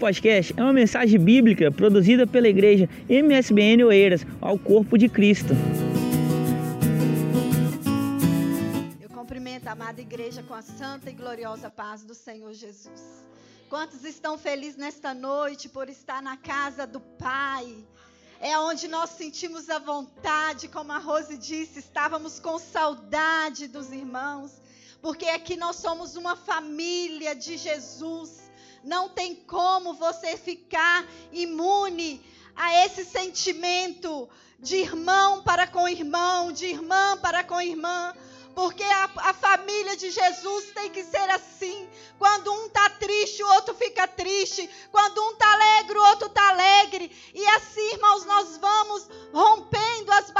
[0.00, 5.52] podcast é uma mensagem bíblica produzida pela igreja MSBN Oeiras ao Corpo de Cristo.
[8.98, 13.26] Eu cumprimento a amada igreja com a santa e gloriosa paz do Senhor Jesus.
[13.68, 17.66] Quantos estão felizes nesta noite por estar na casa do Pai?
[18.40, 24.62] É onde nós sentimos a vontade, como a Rose disse, estávamos com saudade dos irmãos,
[25.02, 28.49] porque aqui nós somos uma família de Jesus
[28.82, 32.24] não tem como você ficar imune
[32.56, 38.14] a esse sentimento de irmão para com irmão, de irmã para com irmã.
[38.54, 41.88] Porque a, a, família de Jesus tem que ser assim.
[42.18, 44.68] Quando um está triste, o outro fica triste.
[44.90, 47.10] Quando um está alegre, o outro está alegre.
[47.32, 50.39] E assim, irmãos, nós vamos rompendo as barreiras,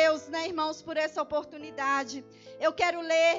[0.00, 2.16] Deus, né, irmãos, por essa oportunidade.
[2.66, 3.34] Eu quero ler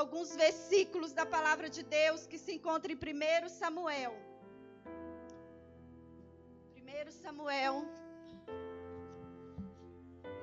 [0.00, 4.14] alguns versículos da palavra de Deus que se encontram em 1 Samuel.
[6.74, 7.74] 1 Samuel.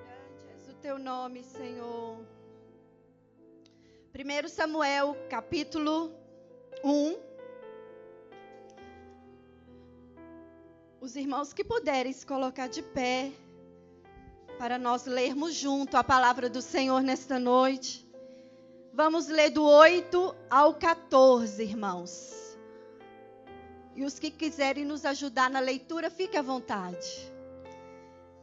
[0.03, 2.19] Grande és o teu nome, Senhor.
[4.13, 5.95] 1 Samuel, capítulo
[6.83, 7.17] 1.
[11.01, 13.31] Os irmãos que puderem se colocar de pé
[14.63, 18.09] para nós lermos junto a palavra do Senhor nesta noite.
[18.93, 22.57] Vamos ler do 8 ao 14, irmãos.
[23.93, 27.29] E os que quiserem nos ajudar na leitura, fique à vontade.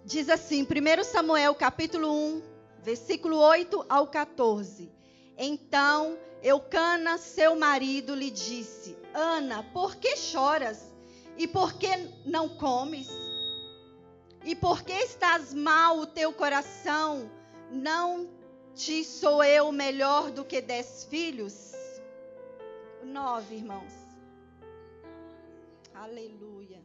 [0.05, 2.43] Diz assim, 1 Samuel capítulo 1,
[2.83, 4.93] versículo 8 ao 14.
[5.39, 10.85] Então Eucana, seu marido, lhe disse: Ana, por que choras?
[11.39, 11.89] E por que
[12.27, 13.09] não comes?
[14.45, 17.31] E por que estás mal o teu coração?
[17.71, 18.29] Não
[18.75, 21.73] te sou eu melhor do que dez filhos?
[23.05, 23.93] Nove, irmãos.
[25.95, 26.81] Aleluia.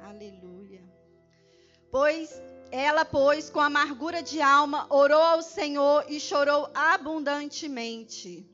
[0.00, 0.82] Aleluia.
[1.90, 8.48] Pois ela, pois, com amargura de alma, orou ao Senhor e chorou abundantemente.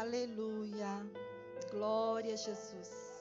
[0.00, 1.06] Aleluia.
[1.70, 3.13] Glória a Jesus.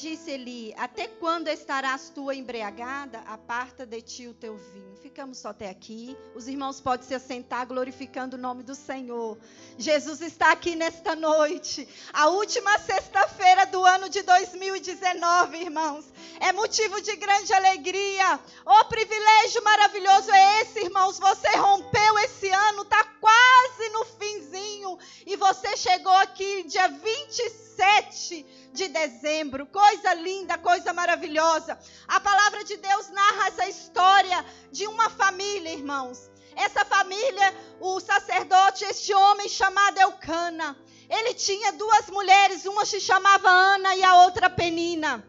[0.00, 3.18] Disse-lhe: Até quando estarás tu embriagada?
[3.20, 4.96] Aparta de ti o teu vinho.
[4.96, 6.16] Ficamos só até aqui.
[6.34, 9.38] Os irmãos podem se assentar glorificando o nome do Senhor.
[9.76, 16.04] Jesus está aqui nesta noite, a última sexta-feira do ano de 2019, irmãos.
[16.40, 18.40] É motivo de grande alegria.
[18.64, 21.18] O privilégio maravilhoso é esse, irmãos.
[21.18, 24.98] Você rompeu esse ano, está quase no finzinho.
[25.26, 29.66] E você chegou aqui dia 27 de dezembro.
[29.66, 31.78] Coisa linda, coisa maravilhosa.
[32.06, 36.30] A palavra de Deus narra essa história de uma família, irmãos.
[36.56, 40.76] Essa família, o sacerdote, este homem chamado Eucana,
[41.08, 45.24] ele tinha duas mulheres, uma se chamava Ana e a outra Penina.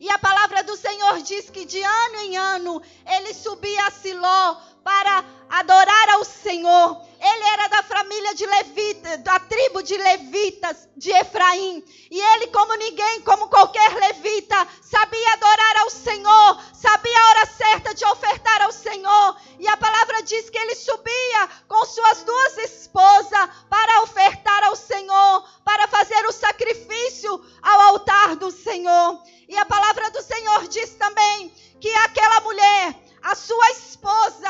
[0.00, 4.60] E a palavra do Senhor diz que de ano em ano ele subia a Siló
[4.84, 7.02] para adorar ao Senhor.
[7.18, 11.82] Ele era da família de Levita, da tribo de levitas de Efraim.
[12.10, 17.94] E ele, como ninguém, como qualquer levita, sabia adorar ao Senhor, sabia a hora certa
[17.94, 19.36] de ofertar ao Senhor.
[19.58, 25.44] E a palavra diz que ele subia com suas duas esposas para ofertar ao Senhor,
[25.64, 29.22] para fazer o sacrifício ao altar do Senhor.
[29.48, 31.48] E a palavra do Senhor diz também
[31.80, 34.43] que aquela mulher, a sua esposa,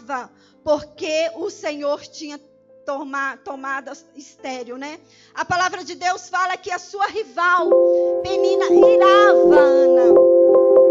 [0.00, 0.30] irava,
[0.64, 2.40] porque o Senhor tinha
[2.84, 5.00] tomar, tomada estéreo, né?
[5.34, 7.76] A palavra de Deus fala que a sua rival,
[8.22, 10.18] Penina, irava Ana.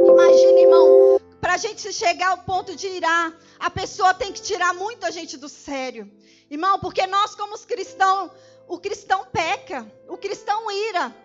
[0.03, 0.95] Imagina, irmão,
[1.41, 5.11] para a gente chegar ao ponto de irar, a pessoa tem que tirar muito a
[5.11, 6.11] gente do sério.
[6.49, 8.31] Irmão, porque nós, como os cristãos,
[8.67, 11.15] o cristão peca, o cristão ira.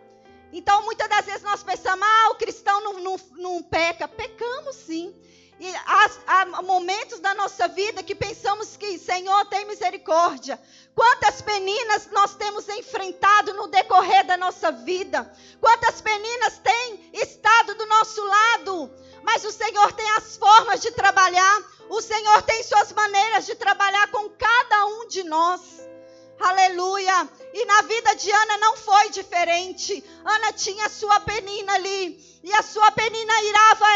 [0.52, 4.06] Então, muitas das vezes nós pensamos, ah, o cristão não, não, não peca.
[4.06, 5.14] Pecamos sim.
[5.60, 10.60] E há, há, momentos da nossa vida que pensamos que, Senhor, tem misericórdia.
[10.94, 15.30] Quantas peninas nós temos enfrentado no decorrer da nossa vida?
[15.60, 18.90] Quantas peninas têm estado do nosso lado?
[19.22, 21.62] Mas o Senhor tem as formas de trabalhar.
[21.88, 25.60] O Senhor tem suas maneiras de trabalhar com cada um de nós.
[26.40, 27.28] Aleluia.
[27.52, 30.04] E na vida de Ana não foi diferente.
[30.24, 32.18] Ana tinha sua penina ali.
[32.42, 33.86] E a sua penina irava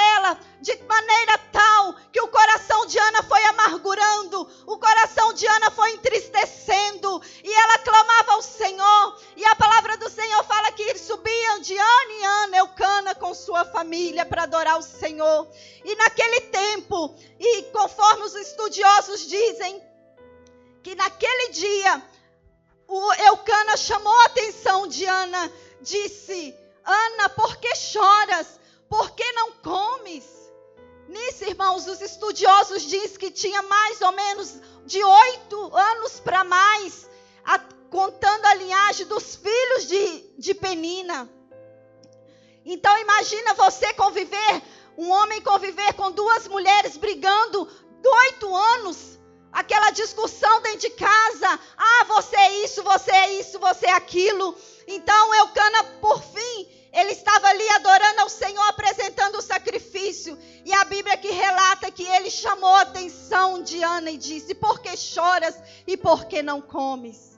[42.78, 44.62] Então imagina você conviver,
[44.96, 47.68] um homem conviver com duas mulheres brigando
[48.04, 49.18] oito anos,
[49.50, 51.60] aquela discussão dentro de casa.
[51.76, 54.56] Ah, você é isso, você é isso, você é aquilo.
[54.86, 60.38] Então Eucana, por fim, ele estava ali adorando ao Senhor, apresentando o sacrifício.
[60.64, 64.78] E a Bíblia que relata que ele chamou a atenção de Ana e disse: Por
[64.78, 67.37] que choras e por que não comes?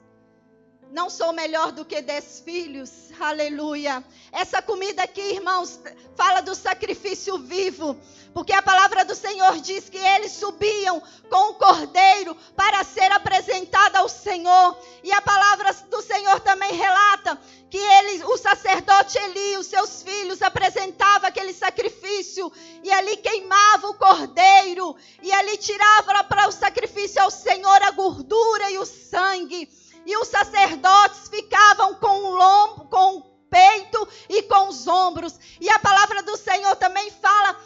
[0.91, 2.91] Não sou melhor do que dez filhos.
[3.17, 4.03] Aleluia.
[4.29, 5.79] Essa comida aqui, irmãos,
[6.17, 7.97] fala do sacrifício vivo.
[8.33, 13.95] Porque a palavra do Senhor diz que eles subiam com o cordeiro para ser apresentado
[13.95, 14.77] ao Senhor.
[15.01, 20.41] E a palavra do Senhor também relata que ele, o sacerdote Eli, os seus filhos,
[20.41, 22.51] apresentava aquele sacrifício
[22.83, 24.93] e ali queimava o cordeiro
[25.23, 29.69] e ali tirava para o sacrifício ao Senhor a gordura e o sangue.
[30.05, 35.37] E os sacerdotes ficavam com o lombo, com o peito e com os ombros.
[35.59, 37.59] E a palavra do Senhor também fala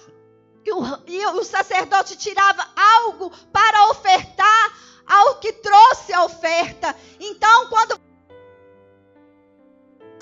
[0.63, 4.73] que o, e o sacerdote tirava algo para ofertar
[5.05, 6.95] ao que trouxe a oferta.
[7.19, 7.94] Então, quando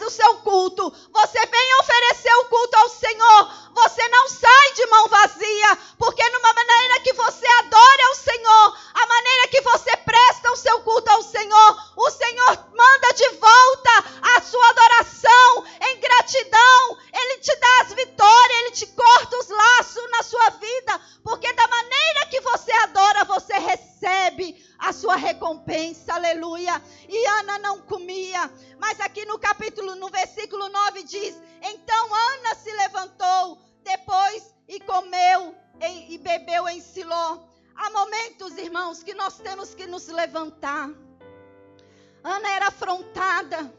[0.04, 5.08] o seu culto, você vem oferecer o culto ao Senhor, você não sai de mão
[5.08, 10.56] vazia, porque numa maneira que você adora ao Senhor, a maneira que você presta o
[10.58, 14.04] seu culto ao Senhor, o Senhor manda de volta
[14.36, 20.12] a sua adoração em gratidão, Ele te dá as vitórias, Ele te corta os laços
[20.12, 26.82] na sua vida, porque da maneira que você adora, você recebe a sua recompensa, aleluia.
[27.08, 32.72] E Ana não comia, mas aqui no capítulo, no versículo 9 diz: Então Ana se
[32.74, 35.56] levantou depois e comeu
[36.10, 37.40] e bebeu em Siló.
[37.76, 40.90] Há momentos, irmãos, que nós temos que nos levantar.
[42.22, 43.74] Ana era afrontada.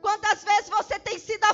[0.00, 1.44] Quantas vezes você tem sido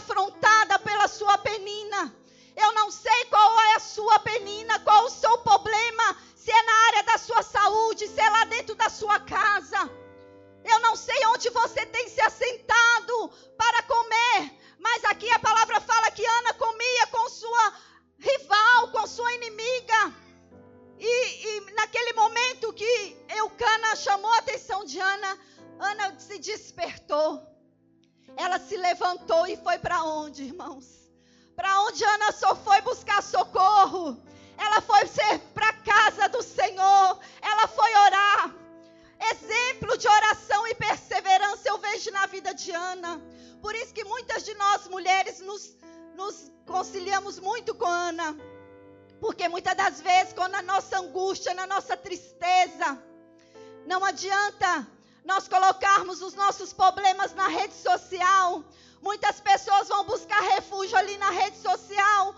[53.87, 54.87] não adianta
[55.25, 58.63] nós colocarmos os nossos problemas na rede social.
[59.01, 62.35] Muitas pessoas vão buscar refúgio ali na rede social,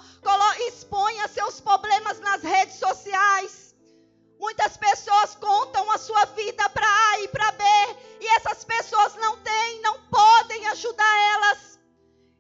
[0.67, 3.75] exponha seus problemas nas redes sociais.
[4.39, 7.65] Muitas pessoas contam a sua vida para A e para B,
[8.21, 11.79] e essas pessoas não têm, não podem ajudar elas.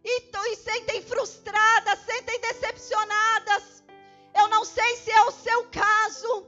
[0.04, 3.82] E, e sentem frustradas, sentem decepcionadas.
[4.34, 6.46] Eu não sei se é o seu caso.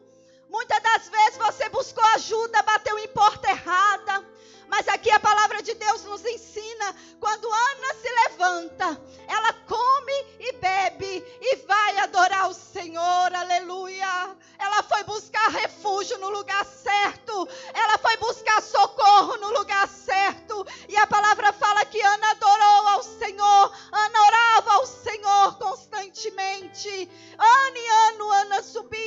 [0.50, 4.26] Muitas das vezes você buscou ajuda, bateu em porta errada.
[4.69, 10.52] Mas aqui a palavra de Deus nos ensina: quando Ana se levanta, ela come e
[10.52, 14.37] bebe e vai adorar o Senhor, aleluia.
[14.59, 20.66] Ela foi buscar refúgio no lugar certo, ela foi buscar socorro no lugar certo.
[20.88, 27.11] E a palavra fala que Ana adorou ao Senhor, Ana orava ao Senhor constantemente.
[27.38, 29.00] Ano e ano, Ana subia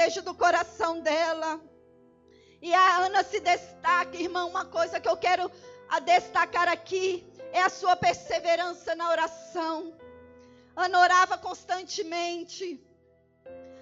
[0.00, 1.60] desejo do coração dela.
[2.62, 5.50] E a Ana se destaca, irmão, uma coisa que eu quero
[6.04, 9.94] destacar aqui é a sua perseverança na oração.
[10.74, 12.82] Ana orava constantemente.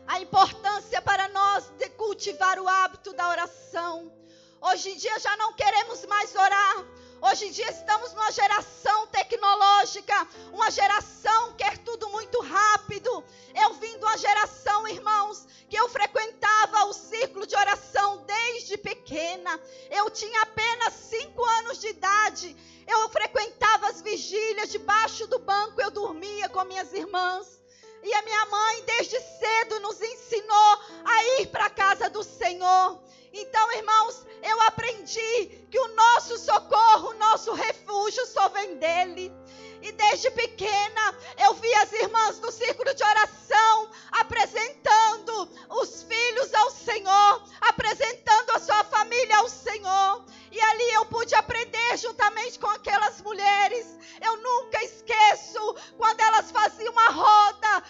[0.09, 4.13] A importância para nós de cultivar o hábito da oração.
[4.61, 6.77] Hoje em dia já não queremos mais orar,
[7.21, 13.25] Hoje em dia estamos numa geração tecnológica, uma geração que quer tudo muito rápido.
[13.61, 19.61] Eu vim de uma geração, irmãos, que eu frequentava o círculo de oração desde pequena.
[19.91, 22.57] Eu tinha apenas cinco anos de idade.
[22.87, 27.59] Eu frequentava as vigílias debaixo do banco, eu dormia com minhas irmãs.
[28.01, 33.08] E a minha mãe, desde cedo, nos ensinou a ir para a casa do Senhor.
[33.41, 39.33] Então, irmãos, eu aprendi que o nosso socorro, o nosso refúgio só vem dele.
[39.81, 46.71] E desde pequena eu vi as irmãs do círculo de oração apresentando os filhos ao
[46.71, 50.25] Senhor, apresentando a sua família ao Senhor.
[50.51, 53.87] E ali eu pude aprender juntamente com aquelas mulheres.
[54.21, 57.83] Eu nunca esqueço quando elas faziam uma roda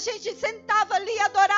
[0.00, 1.49] gente sentava ali, adorava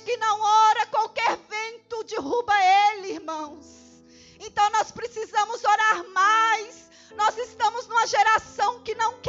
[0.00, 2.54] que não ora, qualquer vento derruba
[2.92, 3.66] ele, irmãos.
[4.40, 6.88] Então nós precisamos orar mais.
[7.16, 9.27] Nós estamos numa geração que não quer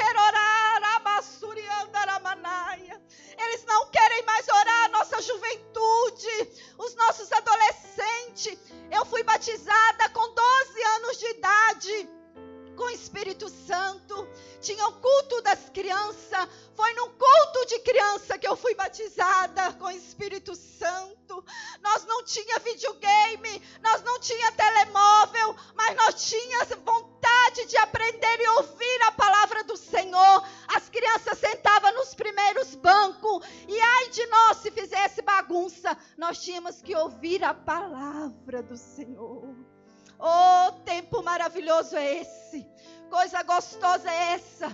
[41.40, 42.68] maravilhoso é esse.
[43.10, 44.68] Coisa gostosa é essa.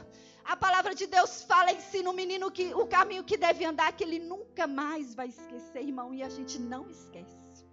[0.43, 4.03] A palavra de Deus fala, ensina o menino que o caminho que deve andar, que
[4.03, 7.67] ele nunca mais vai esquecer, irmão, e a gente não esquece.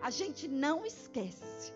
[0.00, 1.74] A gente não esquece.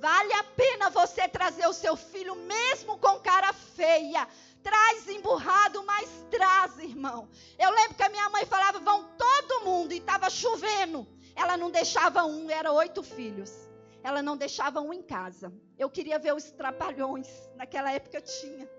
[0.00, 4.26] Vale a pena você trazer o seu filho, mesmo com cara feia.
[4.64, 7.28] Traz emburrado, mas traz, irmão.
[7.56, 11.06] Eu lembro que a minha mãe falava: vão todo mundo, e estava chovendo.
[11.36, 13.52] Ela não deixava um, era oito filhos.
[14.06, 15.52] Ela não deixava um em casa.
[15.76, 17.28] Eu queria ver os trapalhões.
[17.56, 18.70] Naquela época tinha.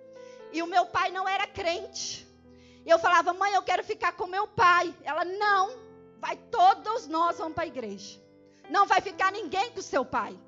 [0.53, 2.25] E o meu pai não era crente.
[2.85, 4.95] Eu falava, mãe, eu quero ficar com meu pai.
[5.03, 5.77] Ela, não,
[6.17, 8.17] vai todos nós vamos para a igreja.
[8.69, 10.39] Não vai ficar ninguém com seu pai.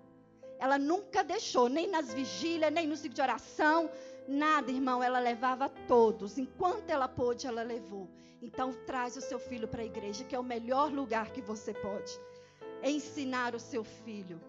[0.58, 3.92] Ela nunca deixou, nem nas vigílias, nem no ciclo de oração,
[4.30, 5.04] nada, irmão.
[5.04, 6.38] Ela levava todos.
[6.38, 8.10] Enquanto ela pôde, ela levou.
[8.42, 11.74] Então, traz o seu filho para a igreja, que é o melhor lugar que você
[11.74, 12.18] pode
[12.82, 14.40] ensinar o seu filho.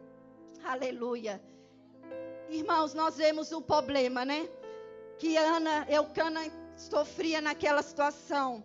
[0.65, 1.41] Aleluia.
[2.49, 4.49] Irmãos, nós vemos um problema, né?
[5.19, 6.41] Que Ana, Eucana
[6.77, 8.65] sofria naquela situação.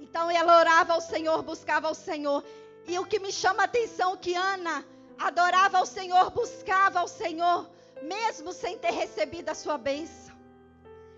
[0.00, 2.44] Então ela orava ao Senhor, buscava ao Senhor.
[2.86, 4.84] E o que me chama a atenção é que Ana
[5.18, 7.68] adorava ao Senhor, buscava ao Senhor,
[8.02, 10.34] mesmo sem ter recebido a sua bênção.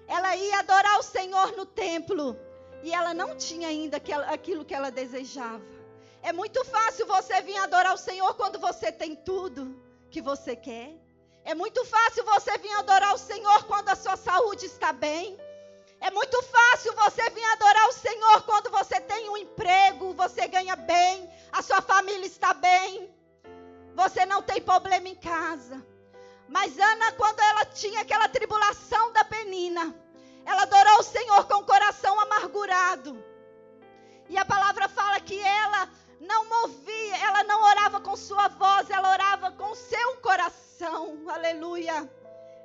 [0.06, 2.36] Ela ia adorar o Senhor no templo
[2.82, 3.96] e ela não tinha ainda
[4.28, 5.71] aquilo que ela desejava.
[6.22, 10.94] É muito fácil você vir adorar o Senhor quando você tem tudo que você quer.
[11.44, 15.36] É muito fácil você vir adorar o Senhor quando a sua saúde está bem.
[16.00, 20.76] É muito fácil você vir adorar o Senhor quando você tem um emprego, você ganha
[20.76, 23.12] bem, a sua família está bem.
[23.94, 25.84] Você não tem problema em casa.
[26.48, 29.94] Mas Ana, quando ela tinha aquela tribulação da penina,
[30.44, 33.24] ela adorou o Senhor com o coração amargurado.
[34.28, 35.88] E a palavra fala que ela
[36.22, 41.18] não movia, ela não orava com sua voz, ela orava com seu coração.
[41.28, 42.08] Aleluia.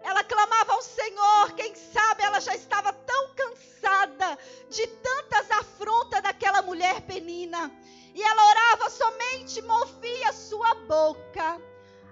[0.04, 4.38] Ela clamava ao Senhor, quem sabe ela já estava tão cansada
[4.70, 7.72] de tantas afrontas daquela mulher penina.
[8.14, 11.60] E ela orava somente, movia sua boca,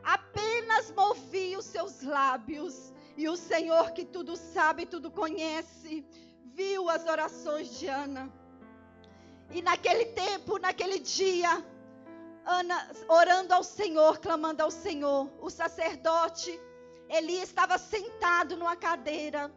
[0.03, 2.91] apenas movia os seus lábios.
[3.15, 6.05] E o Senhor, que tudo sabe, tudo conhece,
[6.43, 8.31] viu as orações de Ana.
[9.51, 11.65] E naquele tempo, naquele dia,
[12.45, 16.59] Ana orando ao Senhor, clamando ao Senhor, o sacerdote
[17.09, 19.51] Eli estava sentado numa cadeira,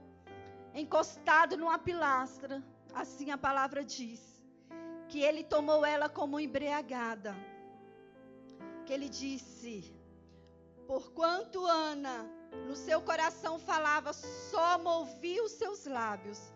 [0.75, 2.63] encostado numa pilastra.
[2.95, 4.21] Assim a palavra diz
[5.09, 7.35] que ele tomou ela como embriagada.
[8.85, 9.95] Que ele disse:
[10.87, 12.27] Porquanto Ana
[12.67, 16.53] no seu coração falava, só movia os seus lábios,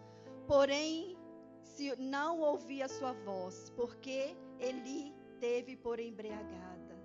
[0.47, 1.19] porém
[1.75, 6.97] se não ouvia a sua voz, porque ele teve por embriagada.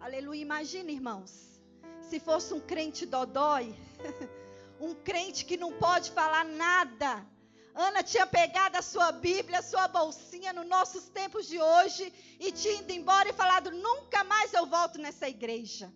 [0.00, 0.42] Aleluia.
[0.42, 1.60] Imagina, irmãos,
[2.00, 3.74] se fosse um crente dodói,
[4.80, 7.26] um crente que não pode falar nada,
[7.74, 12.50] Ana tinha pegado a sua Bíblia, a sua bolsinha nos nossos tempos de hoje e
[12.50, 15.92] tinha ido embora e falado: nunca mais eu volto nessa igreja.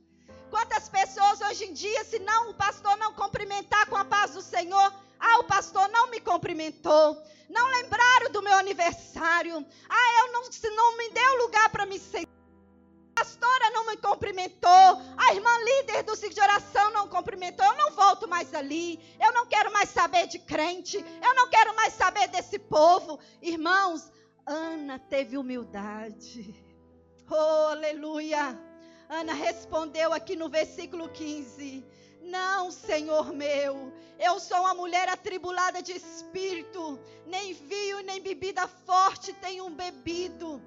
[0.48, 4.42] Quantas pessoas hoje em dia, se não o pastor não cumprimentar com a paz do
[4.42, 7.16] Senhor, ah, o pastor não me cumprimentou,
[7.48, 10.42] não lembraram do meu aniversário, ah, eu não,
[10.74, 12.32] não me deu lugar para me sentar.
[13.14, 14.68] Pastora não me cumprimentou,
[15.16, 19.32] a irmã líder do ciclo de oração não cumprimentou, eu não volto mais ali, eu
[19.32, 23.20] não quero mais saber de crente, eu não quero mais saber desse povo.
[23.40, 24.10] Irmãos,
[24.44, 26.52] Ana teve humildade.
[27.30, 28.58] Oh, aleluia.
[29.08, 31.84] Ana respondeu aqui no versículo 15:
[32.22, 39.32] Não, Senhor meu, eu sou uma mulher atribulada de espírito, nem vinho nem bebida forte
[39.32, 40.62] tenho bebido.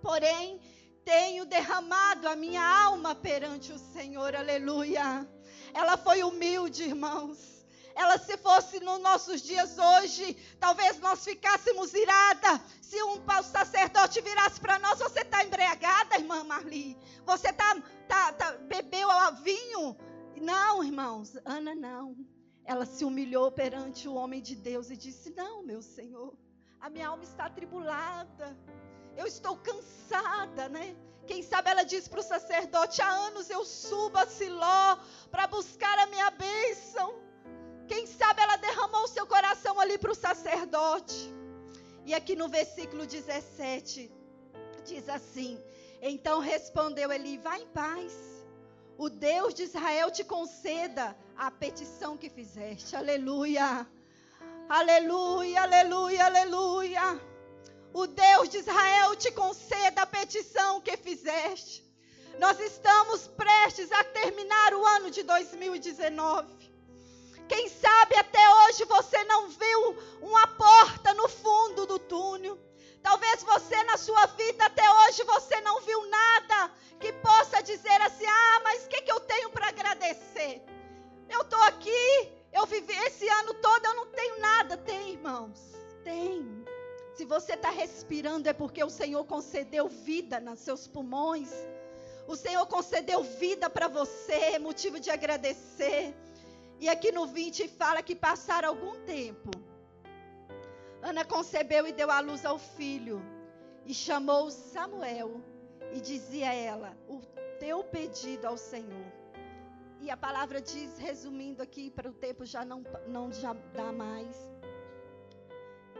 [0.00, 0.60] Porém,
[1.04, 5.28] tenho derramado a minha alma perante o Senhor, aleluia.
[5.72, 7.54] Ela foi humilde, irmãos.
[7.96, 12.60] Ela, se fosse nos nossos dias hoje, talvez nós ficássemos irada.
[12.80, 16.96] Se um sacerdote virasse para nós, você está embriagada, irmã Marli?
[17.24, 17.76] Você tá,
[18.08, 19.08] tá, tá, bebeu
[19.42, 19.96] vinho?
[20.40, 22.16] Não, irmãos, Ana não.
[22.64, 26.34] Ela se humilhou perante o homem de Deus e disse: Não, meu Senhor,
[26.80, 28.56] a minha alma está atribulada.
[29.16, 30.96] Eu estou cansada, né?
[31.26, 34.98] Quem sabe ela diz para o sacerdote: há anos eu subo a Siló
[35.30, 37.14] para buscar a minha bênção.
[37.86, 41.32] Quem sabe ela derramou seu coração ali para o sacerdote.
[42.06, 44.10] E aqui no versículo 17,
[44.84, 45.62] diz assim:
[46.02, 48.33] Então respondeu Eli: Vá em paz.
[48.96, 52.94] O Deus de Israel te conceda a petição que fizeste.
[52.96, 53.86] Aleluia.
[54.68, 57.34] Aleluia, aleluia, aleluia
[57.94, 61.88] o Deus de Israel te conceda a petição que fizeste.
[62.40, 66.74] Nós estamos prestes a terminar o ano de 2019.
[67.48, 72.58] Quem sabe até hoje você não viu uma porta no fundo do túnel.
[73.04, 78.24] Talvez você na sua vida até hoje você não viu nada que possa dizer assim:
[78.26, 80.62] "Ah, mas o que, que eu tenho para agradecer?"
[81.28, 82.06] Eu estou aqui,
[82.50, 84.78] eu vivi esse ano todo, eu não tenho nada.
[84.78, 85.60] Tem, irmãos,
[86.02, 86.64] tem.
[87.14, 91.52] Se você está respirando é porque o Senhor concedeu vida nos seus pulmões.
[92.26, 96.14] O Senhor concedeu vida para você, motivo de agradecer.
[96.80, 99.50] E aqui no 20 fala que passaram algum tempo.
[101.04, 103.22] Ana concebeu e deu à luz ao filho.
[103.84, 105.42] E chamou Samuel.
[105.92, 107.20] E dizia a ela: O
[107.60, 109.12] teu pedido ao Senhor.
[110.00, 114.36] E a palavra diz, resumindo aqui, para o tempo já não, não já dá mais.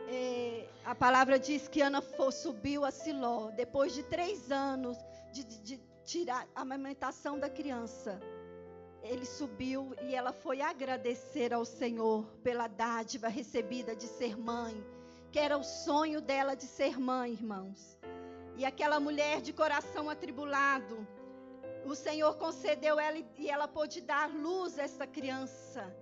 [0.08, 4.96] É, a palavra diz que Ana subiu a Siló, depois de três anos
[5.32, 8.20] de, de, de tirar a amamentação da criança
[9.04, 14.74] ele subiu e ela foi agradecer ao Senhor pela dádiva recebida de ser mãe,
[15.34, 17.98] que era o sonho dela de ser mãe, irmãos.
[18.56, 21.04] E aquela mulher de coração atribulado,
[21.84, 25.92] o Senhor concedeu ela e ela pôde dar luz a essa criança.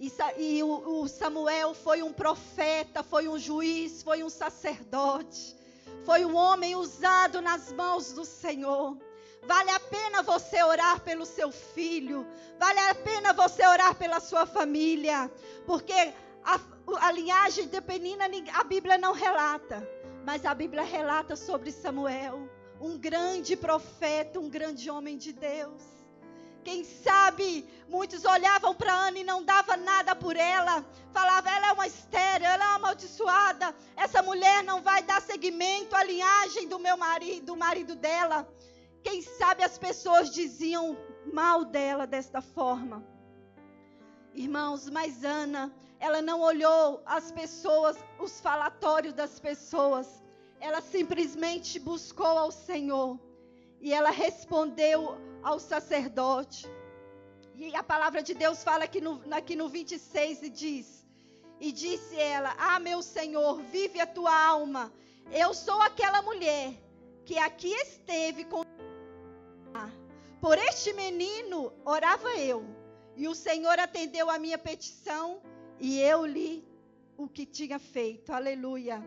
[0.00, 5.56] E, o Samuel foi um profeta, foi um juiz, foi um sacerdote,
[6.04, 8.98] foi um homem usado nas mãos do Senhor.
[9.44, 12.26] Vale a pena você orar pelo seu filho.
[12.58, 15.30] Vale a pena você orar pela sua família.
[15.66, 16.12] Porque
[16.44, 16.58] a,
[17.00, 19.86] a linhagem de Penina a Bíblia não relata.
[20.24, 22.48] Mas a Bíblia relata sobre Samuel.
[22.80, 25.82] Um grande profeta, um grande homem de Deus.
[26.64, 30.84] Quem sabe muitos olhavam para Ana e não dava nada por ela.
[31.12, 33.74] Falava, ela é uma estéreo, ela é uma amaldiçoada.
[33.96, 38.48] Essa mulher não vai dar seguimento à linhagem do meu marido, do marido dela.
[39.02, 40.96] Quem sabe as pessoas diziam
[41.32, 43.04] mal dela desta forma.
[44.32, 50.08] Irmãos, mas Ana, ela não olhou as pessoas, os falatórios das pessoas.
[50.58, 53.20] Ela simplesmente buscou ao Senhor.
[53.80, 56.68] E ela respondeu ao sacerdote.
[57.54, 61.06] E a palavra de Deus fala aqui no, aqui no 26 e diz:
[61.60, 64.92] E disse ela: Ah, meu Senhor, vive a tua alma.
[65.30, 66.74] Eu sou aquela mulher
[67.24, 68.62] que aqui esteve com
[70.40, 72.64] por este menino orava eu,
[73.14, 75.40] e o Senhor atendeu a minha petição,
[75.82, 76.64] e eu li
[77.16, 78.32] o que tinha feito.
[78.32, 79.02] Aleluia.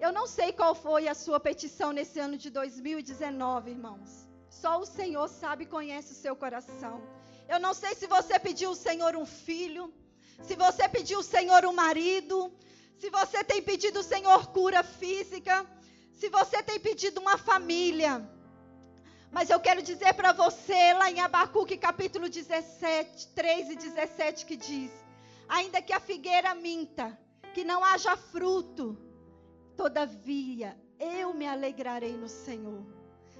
[0.00, 4.10] Eu não sei qual foi a sua petição nesse ano de 2019, irmãos.
[4.48, 7.02] Só o Senhor sabe e conhece o seu coração.
[7.46, 9.92] Eu não sei se você pediu ao Senhor um filho,
[10.42, 12.50] se você pediu ao Senhor um marido,
[12.98, 15.66] se você tem pedido ao Senhor cura física,
[16.14, 18.26] se você tem pedido uma família.
[19.30, 24.56] Mas eu quero dizer para você, lá em Abacuque capítulo 17, 3 e 17, que
[24.56, 25.05] diz:
[25.48, 27.18] Ainda que a figueira minta,
[27.54, 28.98] que não haja fruto,
[29.76, 32.84] todavia eu me alegrarei no Senhor.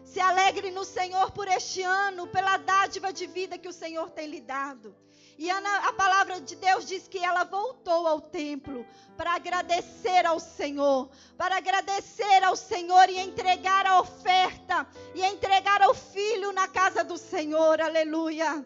[0.05, 4.29] Se alegre no Senhor por este ano, pela dádiva de vida que o Senhor tem
[4.29, 4.95] lhe dado.
[5.37, 10.38] E Ana, a palavra de Deus diz que ela voltou ao templo para agradecer ao
[10.38, 17.03] Senhor, para agradecer ao Senhor e entregar a oferta e entregar ao filho na casa
[17.03, 17.81] do Senhor.
[17.81, 18.64] Aleluia.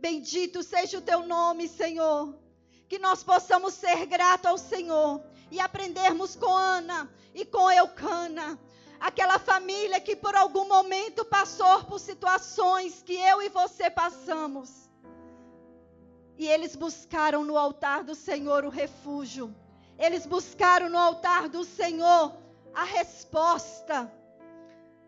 [0.00, 2.39] Bendito seja o teu nome, Senhor.
[2.90, 8.58] Que nós possamos ser gratos ao Senhor e aprendermos com Ana e com Eucana
[9.00, 14.90] aquela família que por algum momento passou por situações que eu e você passamos.
[16.36, 19.54] E eles buscaram no altar do Senhor o refúgio.
[19.98, 22.36] Eles buscaram no altar do Senhor
[22.74, 24.12] a resposta.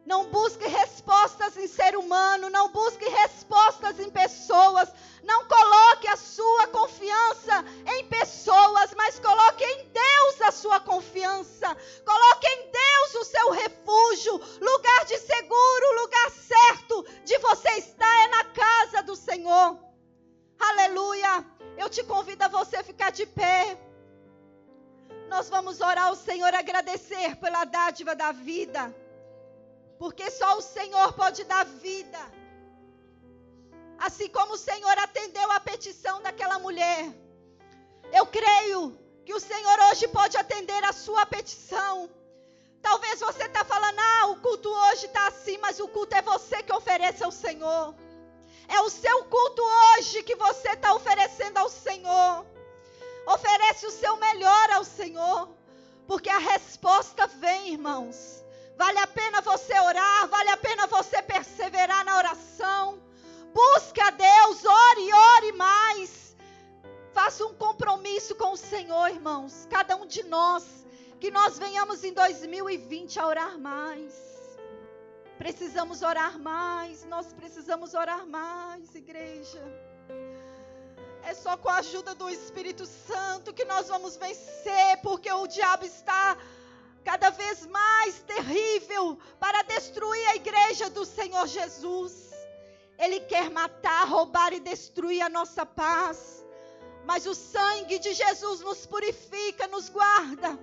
[0.05, 4.93] Não busque respostas em ser humano, não busque respostas em pessoas.
[5.23, 11.77] Não coloque a sua confiança em pessoas, mas coloque em Deus a sua confiança.
[12.05, 18.29] Coloque em Deus o seu refúgio, lugar de seguro, lugar certo de você estar é
[18.29, 19.79] na casa do Senhor.
[20.59, 21.47] Aleluia.
[21.77, 23.79] Eu te convido a você ficar de pé.
[25.29, 28.95] Nós vamos orar ao Senhor, agradecer pela dádiva da vida.
[30.03, 32.19] Porque só o Senhor pode dar vida.
[34.07, 37.05] Assim como o Senhor atendeu a petição daquela mulher.
[38.13, 42.11] Eu creio que o Senhor hoje pode atender a sua petição.
[42.83, 46.65] Talvez você está falando, ah, o culto hoje está assim, mas o culto é você
[46.65, 47.95] que oferece ao Senhor.
[48.67, 52.45] É o seu culto hoje que você está oferecendo ao Senhor.
[53.25, 55.49] Oferece o seu melhor ao Senhor.
[56.09, 58.42] Porque a resposta vem, irmãos.
[58.83, 63.01] Vale a pena você orar, vale a pena você perseverar na oração.
[63.55, 66.37] Busque a Deus, ore, ore mais.
[67.13, 69.69] Faça um compromisso com o Senhor, irmãos.
[69.71, 70.65] Cada um de nós,
[71.21, 74.15] que nós venhamos em 2020 a orar mais.
[75.39, 79.63] Precisamos orar mais, nós precisamos orar mais, igreja.
[81.23, 85.85] É só com a ajuda do Espírito Santo que nós vamos vencer, porque o diabo
[85.85, 86.37] está
[87.05, 92.33] cada vez mais terrível para destruir a igreja do Senhor Jesus.
[92.99, 96.45] Ele quer matar, roubar e destruir a nossa paz.
[97.05, 100.59] Mas o sangue de Jesus nos purifica, nos guarda.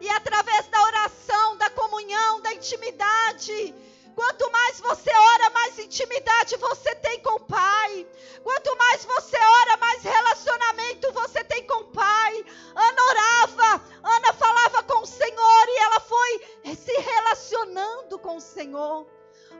[0.00, 3.74] E através da oração, da comunhão, da intimidade,
[4.14, 8.06] Quanto mais você ora, mais intimidade você tem com o Pai.
[8.42, 12.44] Quanto mais você ora, mais relacionamento você tem com o Pai.
[12.74, 19.06] Ana orava, Ana falava com o Senhor e ela foi se relacionando com o Senhor.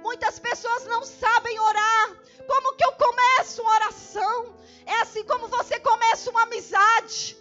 [0.02, 2.16] Muitas pessoas não sabem orar.
[2.46, 4.56] Como que eu começo uma oração?
[4.86, 7.36] É assim como você começa uma amizade.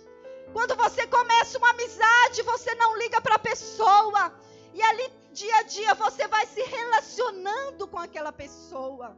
[0.51, 4.33] Quando você começa uma amizade, você não liga para a pessoa.
[4.73, 9.17] E ali dia a dia você vai se relacionando com aquela pessoa.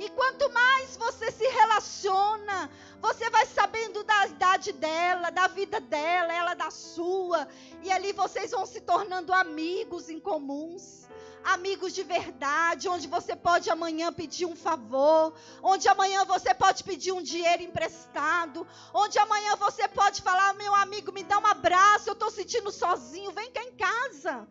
[0.00, 2.68] E quanto mais você se relaciona,
[3.00, 7.46] você vai sabendo da idade dela, da vida dela, ela da sua.
[7.84, 11.04] E ali vocês vão se tornando amigos em comuns.
[11.44, 17.12] Amigos de verdade, onde você pode amanhã pedir um favor, onde amanhã você pode pedir
[17.12, 22.14] um dinheiro emprestado, onde amanhã você pode falar: meu amigo, me dá um abraço, eu
[22.14, 24.48] estou sentindo sozinho, vem cá em casa.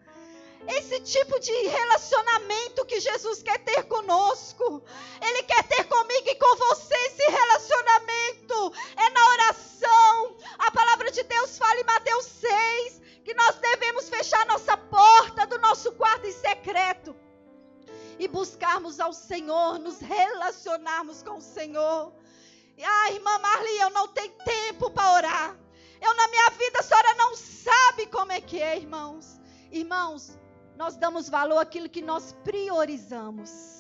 [0.68, 4.84] Esse tipo de relacionamento que Jesus quer ter conosco.
[5.22, 8.74] Ele quer ter comigo e com você esse relacionamento.
[8.96, 10.38] É na oração.
[10.60, 15.58] A palavra de Deus fala em Mateus 6 que nós devemos fechar nossa porta do
[15.60, 17.16] nosso quarto em secreto
[18.20, 22.14] e buscarmos ao Senhor, nos relacionarmos com o Senhor.
[22.82, 25.58] Ah, irmã Marli, eu não tenho tempo para orar.
[26.02, 29.40] Eu na minha vida a senhora não sabe como é que é, irmãos.
[29.72, 30.38] Irmãos,
[30.78, 33.74] nós damos valor àquilo que nós priorizamos.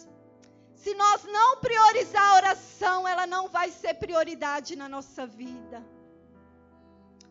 [0.76, 5.84] Se nós não priorizar a oração, ela não vai ser prioridade na nossa vida.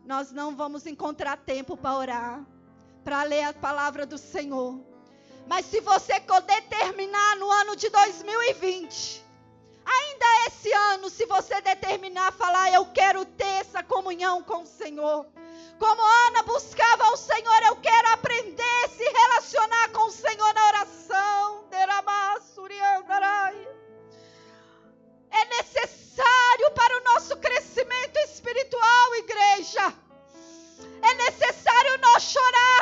[0.04, 2.46] Nós não vamos encontrar tempo para orar,
[3.04, 4.80] para ler a palavra do Senhor.
[5.46, 9.24] Mas se você determinar no ano de 2020,
[9.84, 15.26] ainda esse ano, se você determinar falar, eu quero ter essa comunhão com o Senhor,
[15.82, 20.66] como Ana buscava o Senhor, eu quero aprender a se relacionar com o Senhor na
[20.68, 21.64] oração.
[25.30, 29.92] É necessário para o nosso crescimento espiritual, igreja.
[31.02, 32.81] É necessário nós chorarmos,